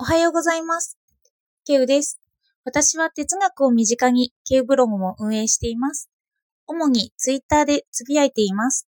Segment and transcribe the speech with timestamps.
[0.00, 0.96] おはようございます。
[1.66, 2.20] ケウです。
[2.64, 6.08] 私は哲学を身近にケウブログも運営しています。
[6.68, 8.86] 主にツイッターでつぶやいています。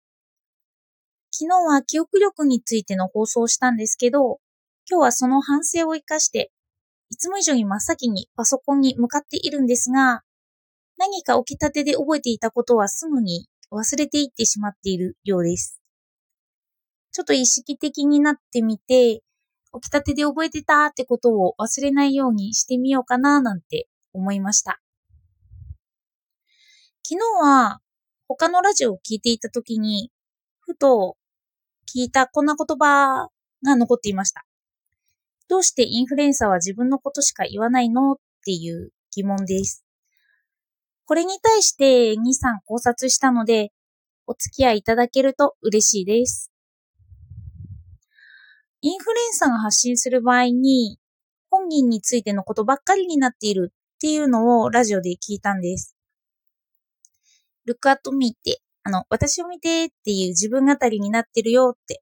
[1.31, 4.39] 昨日は記憶力についての放送をしたんですけど、
[4.87, 6.51] 今日はその反省を活かして、
[7.09, 10.21] いつも以上に真っ先にパソコンに向かっているんですが、
[10.99, 15.81] 何か起きたてで覚えていたことはすぐに忘れていってしまっているようです。
[17.11, 19.23] ちょっと意識的になってみて、
[19.75, 24.79] 起きたてで覚えてたってことを忘れないようにしてみようかななんて思いました。
[27.03, 27.79] 昨日は
[28.27, 30.11] 他のラジオを聞いていたときに、
[30.59, 31.17] ふと
[31.87, 33.29] 聞いたこんな言葉
[33.65, 34.45] が残っていました。
[35.47, 38.15] どうしてインフルエンサーは自分のことしか言わないのっ
[38.45, 39.83] ていう疑問です。
[41.05, 43.71] これに対して2、3考察したので、
[44.27, 46.48] お付き合いいただけると嬉しいです。
[48.81, 50.97] インフルエンサーが発信する場合に、
[51.49, 55.95] 本人についてのことばっかりになっているっていうのをラジオで聞いたんです。
[57.67, 62.01] look at me って、あの、私を見てっていう自分語りになってるよって、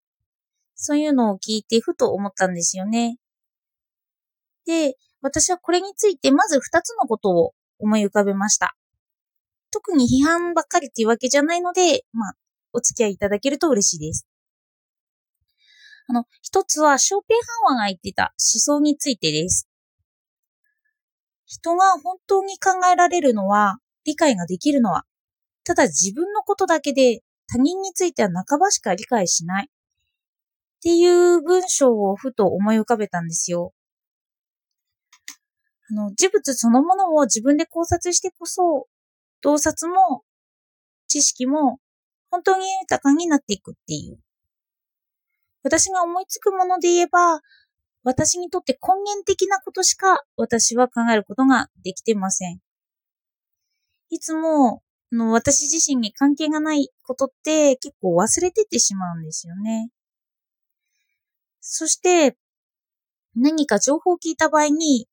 [0.76, 3.18] そういうのを聞いてふと思ったんですよね。
[4.66, 8.76] で、私はこれについてまず二つのことを思い浮かべました。
[9.72, 12.34] 特に批判ばっかりっていうわけじゃないので、まあ、
[12.74, 14.27] お付き合いいただけると嬉しいです。
[16.08, 19.68] あの、一つは、ショーペンハンワーが言ってた思想についてです。
[21.46, 25.06] 人が本当に考えられるのは、理解ができるのは、
[25.66, 29.70] ただ自分のことだけで他人については半ばしか理解しない。
[29.70, 33.74] っていう文章をふと思い浮かべたんですよ。
[35.90, 38.88] あの、事物そのものを自分で考察してこそ、
[39.42, 40.24] 洞察も
[41.08, 41.80] 知識も
[42.30, 44.20] 本当に豊かになっていくっていう。
[45.68, 47.42] 私が思いつくもので言えば、
[48.04, 52.62] 私にとって根源的なことしか私は考えることができてません。
[54.10, 59.90] いつも、あの私自身に関係がないことって結構忘れてってしまうんですよね。
[61.60, 62.38] そして、
[63.36, 65.10] 何か情報を聞いた場合に、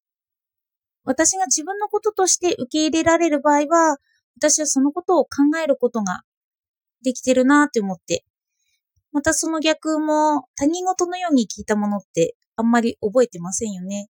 [1.03, 3.99] 私が自分のこととして受け入れられる場合は、
[4.37, 5.31] 私はそのことを考
[5.63, 6.23] えることが
[7.03, 8.25] できてるなって思って、
[9.15, 14.09] またその逆も他人事のように聞いたものってあんまり覚えてませんよね。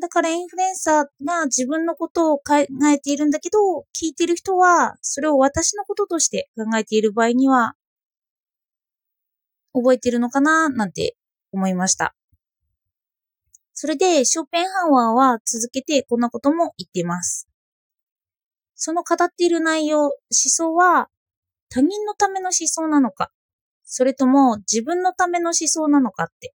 [0.00, 2.54] だからインフルエンサーが自分のことを考
[2.88, 3.58] えているんだけど、
[4.00, 7.74] 聞いてる人はそれを私のこととして考えている場合には、
[9.72, 11.16] 覚えてるのかななんて
[11.50, 12.14] 思いました。
[13.74, 17.48] それで、ショーペンハンワーは続けてこんなことも言っています。
[18.76, 21.08] その語っている内容、思想は
[21.68, 23.32] 他人のための思想なのか、
[23.90, 26.52] それとも自分のための思想なのかって。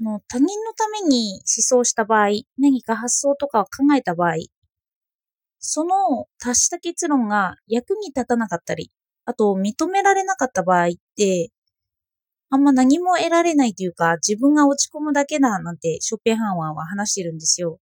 [0.00, 4.34] あの他人のために思想した場合、何か発想とかを考えた場合、
[5.60, 8.90] その達した結論が役に立たなかったり、
[9.24, 11.50] あと認められなかった場合って、
[12.50, 17.78] あんま何も得られないというか、自分が落ち込むだけだなんてショッペンハンワーは話してるんですよ。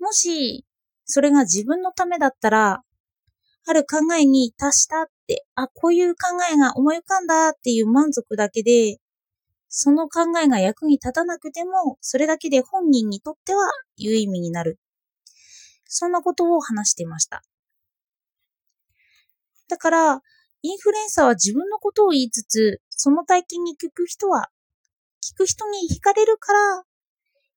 [0.00, 0.64] もし、
[1.04, 2.82] それが自分のためだったら、
[3.68, 6.18] ある考えに達したって、あ、こういう考
[6.50, 8.96] えが思い浮かんだっていう満足だけで、
[9.68, 13.60] その考えが役に立たなくても、それだけで本人にとっては
[13.98, 14.78] 有意味になる。
[15.84, 17.42] そんなことを話していました。
[19.68, 20.22] だから、
[20.62, 24.48] インフルエンサーは自分のことを言いつつ、その体験に聞く人は、
[25.22, 26.84] 聞く人に惹かれるから、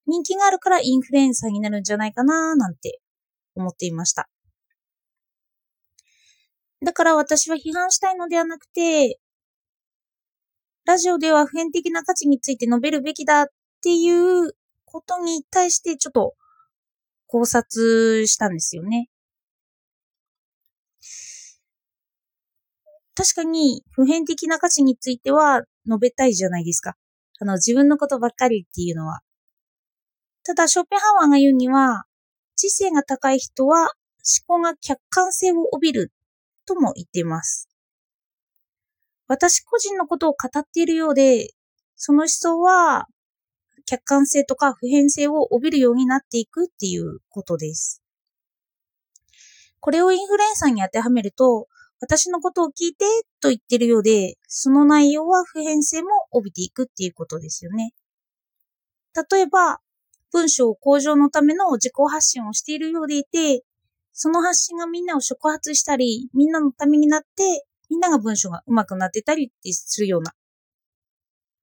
[0.07, 2.99] 人気があるからインフルエンサーになるんじゃないかななんて
[3.55, 4.27] 思っていました。
[6.83, 9.19] だから私は批判したいのではなくて、
[10.85, 13.45] ラジオでは普遍的な価値について述べるべきだっ
[13.83, 14.53] ていう
[14.85, 16.33] ことに対してちょっと
[17.27, 19.09] 考察したんですよね。
[23.15, 26.95] 確かに普遍的な価値については述べたいじゃないですか。
[27.39, 29.19] あの自分のことばっかりっていうのは。
[30.43, 32.05] ただ、ショーペンハワーが言うには、
[32.55, 33.91] 知性が高い人は
[34.47, 36.11] 思考が客観性を帯びる
[36.65, 37.69] とも言っています。
[39.27, 41.49] 私個人のことを語っているようで、
[41.95, 43.07] その思想は
[43.85, 48.01] 客観性とか普遍性を帯びるようになっていくっていうことです。
[49.79, 51.67] これをインフルエンサーに当てはめると、
[51.99, 53.05] 私のことを聞いて
[53.41, 57.93] と言ってるようで、その内容は普遍性も帯びていくっていうことですよね。
[59.31, 59.79] 例えば、
[60.31, 63.63] 文章向上のための自己発信をしているようでいて、
[64.13, 70.33] その発信がみんなを触発したり、みんなのためになって、みんなが文章が上手くなってたりってするような。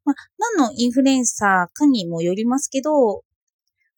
[0.05, 3.23] まあ、何のインフルエンサーかにもよりますけど、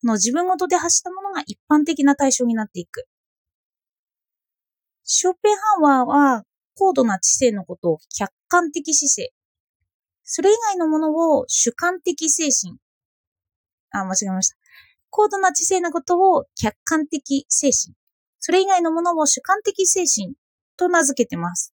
[0.03, 3.07] の自分ごとで発したものが一般的な対象になっていく。
[5.05, 6.45] ショーペンハワーは
[6.77, 9.33] 高度な知性のことを客観的姿勢。
[10.25, 12.79] それ以外のものを主観的精神。
[13.91, 14.57] あ、間違えました。
[15.11, 18.00] 高度な知性のことを客観的精神。
[18.41, 20.35] それ以外のものを主観的精神
[20.77, 21.75] と名付けてます。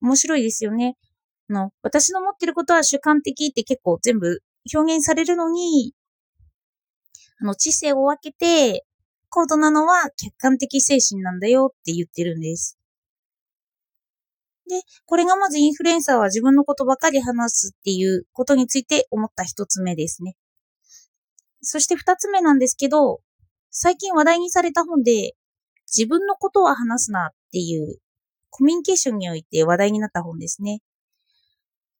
[0.00, 0.96] 面白いですよね。
[1.50, 4.42] あの、私の持ってることは主観的って結構全部
[4.74, 5.92] 表現されるのに、
[7.40, 8.84] あの、知性を分けて、
[9.28, 12.78] 高度なのは客観的精神なんだよって言ってるんです。
[14.68, 20.36] で、これがまずインフルエンサーは自分のことばかり話すっていうことについて思った一つ目ですね。
[21.60, 23.20] そして二つ目なんですけど、
[23.78, 25.34] 最近話題にされた本で、
[25.94, 27.98] 自分のことは話すなっていう
[28.48, 30.80] コミュニケーションにおいて話題になった本ですね。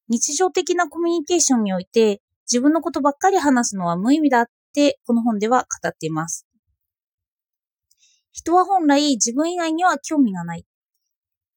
[0.08, 6.46] 日常的なコミュニケーションにおいて自分のことばっかり話すのは無意味だってこの本では語っています。
[8.32, 10.64] 人は本来自分以外には興味がない。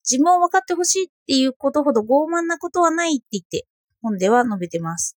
[0.04, 3.68] 自分を分かってほしいっていうことほど傲慢なことはないって言って
[4.02, 5.18] 本では述べてます。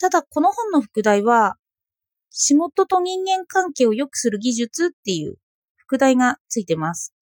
[0.00, 1.56] ただこの本の副題は
[2.30, 5.36] 仕事と人間関係を良くする技術っていう
[5.76, 7.12] 副題がついてます。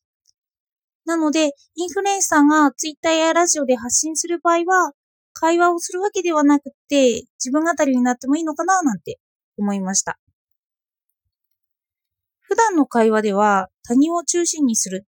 [1.04, 4.92] なので、インフルエンサーがツイッターやラジオで発信する場合は、
[5.32, 9.18] 会話をするわけではなくて、自分語りになってもいいのかななんて
[9.56, 10.18] 思いました。
[12.40, 15.06] 普段の会話では他人を中心にする。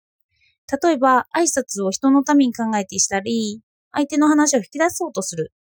[0.83, 3.61] 例えば、挨拶を人のために考えてしたり、
[3.93, 5.53] 相手の話を引き出そうとする。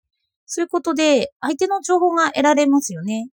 [0.47, 3.29] そういうことで、相手の情報が得られますよね。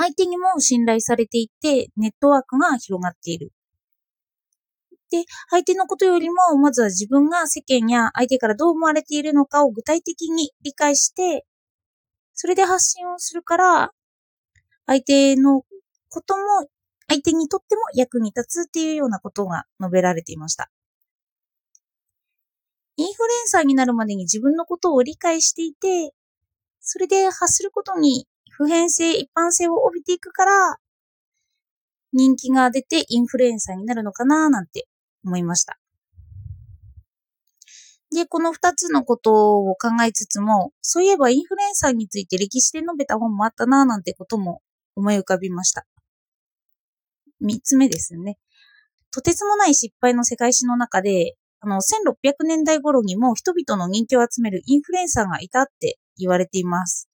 [0.00, 3.52] 相手にも信頼されていて、ネットワークが広がっている。
[5.10, 11.44] で、相手のことよりも、まずは自分が世間や相手からどう思われているのかを具体的に理解して、
[12.32, 13.90] それで発信をするから、
[14.86, 15.64] 相手の
[16.08, 16.70] ことも、
[17.06, 20.70] 相手にとっても役に立つっていうようなことが述べられていました。
[22.96, 26.14] インフルエンサーになるまでに自分のことを理解していて、
[26.80, 30.76] それで発することに普遍性、一般性を帯びていくから、
[32.12, 34.86] 人気が出てインフルエンサーになるのかななんて
[35.24, 35.78] 思いました。
[38.12, 44.62] で、この二つのことを考えつつも、そういえばインフルエンサーについて歴史で述べた本もあったなぁなんてことも
[44.96, 45.86] 思い浮かびました。
[47.40, 48.36] 三つ目ですね。
[49.12, 57.09] とてつもない失敗の世界史の中で、あの、1600年代頃にも人々の人気を集めるインフルエンサーがいたって言われています。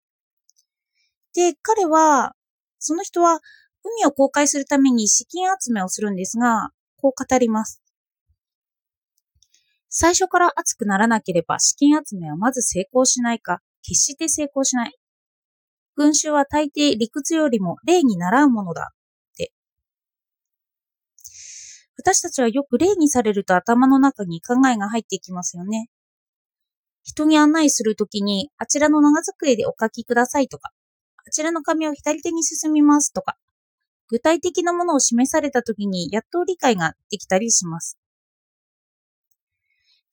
[1.36, 2.34] で、彼は、
[2.78, 3.40] その人は
[3.84, 7.82] 海を公開するために資金集めをするんですが、こう語ります。
[9.90, 14.96] 最初から熱くならなければ資金集めはまず成功しないか、決して成功しない。
[15.94, 18.92] 群衆は大抵理屈よりも例に習うものだ。
[18.92, 19.52] って。
[21.98, 25.90] 私たちはよく例にされると頭の中に考えが入ってきますよね。
[27.02, 30.72] 人に案内するときに、あちらの長机でお書きくださいとか、
[31.26, 33.36] あちらの紙を左手に進みますとか、
[34.08, 37.98] 具体的なものを示されたときにやっと理解ができたりします。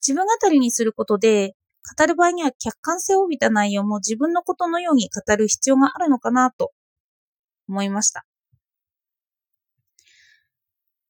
[0.06, 1.56] 自分語りにすることで、
[1.98, 6.72] 語る場合には客観性を帯びた内容も自分のことのように語る必要があるのかなと
[7.68, 8.24] 思いました。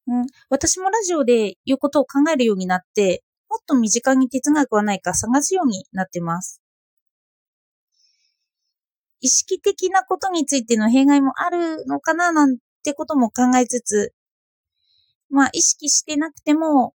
[0.07, 6.63] うん、私もラジオで言うことを考えるようになって、もっと身近に哲学はないか探すようになってます。
[9.25, 14.13] 意識的なことについての弊害もあるのかななんてことも考えつつ、
[15.31, 16.93] まあ意識してなくても、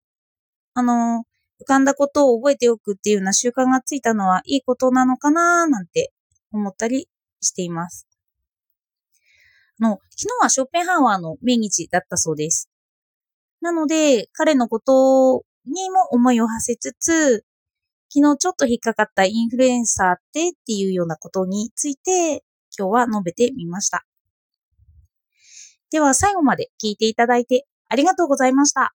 [0.74, 1.24] あの、
[1.62, 6.12] 浮かんだことを覚えておくっていうような習慣がついたのはいいことなのかななんて
[6.52, 7.08] 思ったり
[7.40, 8.06] しています。
[9.80, 12.68] の、昨日はショーペンハワーの命日だったそうです。
[13.62, 17.46] なので、彼のことにも思いを馳せつつ、
[18.10, 22.42] 昨日ちょっと引っかかったインフルエンサーってっていうようなことについて
[22.78, 24.04] 今日は述べてみました。
[25.90, 28.94] では最後まで聞いていただいてありがとうございました。